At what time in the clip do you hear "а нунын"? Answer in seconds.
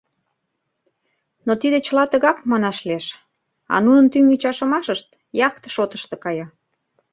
3.73-4.07